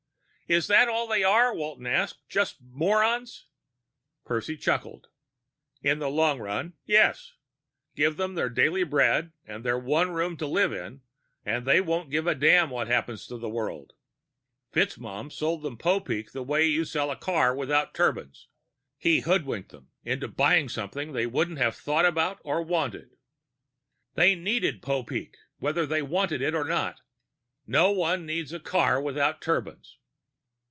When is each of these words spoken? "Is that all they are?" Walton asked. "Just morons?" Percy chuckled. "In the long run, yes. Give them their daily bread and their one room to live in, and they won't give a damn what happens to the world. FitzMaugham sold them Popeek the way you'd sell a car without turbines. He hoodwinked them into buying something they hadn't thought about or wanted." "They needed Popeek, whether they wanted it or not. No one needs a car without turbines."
"Is 0.49 0.67
that 0.67 0.89
all 0.89 1.07
they 1.07 1.23
are?" 1.23 1.55
Walton 1.55 1.87
asked. 1.87 2.27
"Just 2.27 2.57
morons?" 2.61 3.45
Percy 4.25 4.57
chuckled. 4.57 5.07
"In 5.81 5.99
the 5.99 6.09
long 6.09 6.39
run, 6.41 6.73
yes. 6.83 7.35
Give 7.95 8.17
them 8.17 8.35
their 8.35 8.49
daily 8.49 8.83
bread 8.83 9.31
and 9.45 9.63
their 9.63 9.79
one 9.79 10.11
room 10.11 10.35
to 10.35 10.45
live 10.45 10.73
in, 10.73 11.03
and 11.45 11.65
they 11.65 11.79
won't 11.79 12.09
give 12.09 12.27
a 12.27 12.35
damn 12.35 12.69
what 12.69 12.87
happens 12.87 13.25
to 13.27 13.37
the 13.37 13.47
world. 13.47 13.93
FitzMaugham 14.73 15.31
sold 15.31 15.61
them 15.61 15.77
Popeek 15.77 16.33
the 16.33 16.43
way 16.43 16.67
you'd 16.67 16.89
sell 16.89 17.11
a 17.11 17.15
car 17.15 17.55
without 17.55 17.93
turbines. 17.93 18.49
He 18.97 19.21
hoodwinked 19.21 19.71
them 19.71 19.87
into 20.03 20.27
buying 20.27 20.67
something 20.67 21.13
they 21.13 21.29
hadn't 21.29 21.75
thought 21.75 22.05
about 22.05 22.39
or 22.43 22.61
wanted." 22.61 23.11
"They 24.15 24.35
needed 24.35 24.81
Popeek, 24.81 25.35
whether 25.59 25.85
they 25.85 26.01
wanted 26.01 26.41
it 26.41 26.53
or 26.53 26.65
not. 26.65 26.99
No 27.65 27.91
one 27.93 28.25
needs 28.25 28.51
a 28.51 28.59
car 28.59 29.01
without 29.01 29.41
turbines." 29.41 29.97